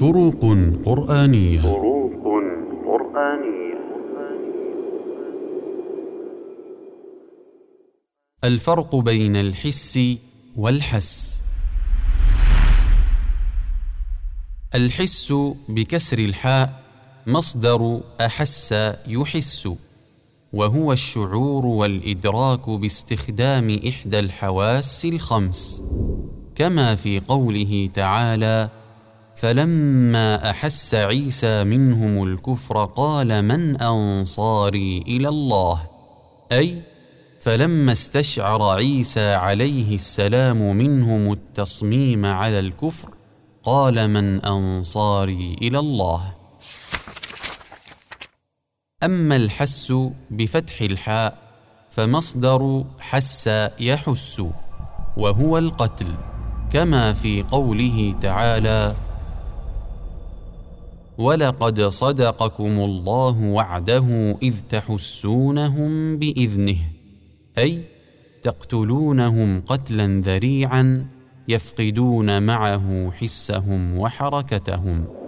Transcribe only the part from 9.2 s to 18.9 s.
الحس والحس. الحس بكسر الحاء مصدر أحس